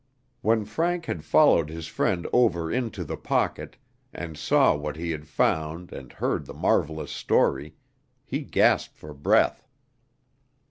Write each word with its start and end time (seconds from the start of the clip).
When 0.41 0.65
Frank 0.65 1.05
had 1.05 1.23
followed 1.23 1.69
his 1.69 1.85
friend 1.85 2.27
over 2.33 2.71
into 2.71 3.03
"The 3.03 3.17
Pocket," 3.17 3.77
and 4.11 4.35
saw 4.35 4.73
what 4.75 4.95
he 4.95 5.11
had 5.11 5.27
found 5.27 5.91
and 5.93 6.11
heard 6.11 6.47
the 6.47 6.55
marvelous 6.55 7.11
story, 7.11 7.75
he 8.25 8.39
gasped 8.41 8.97
for 8.97 9.13
breath. 9.13 9.67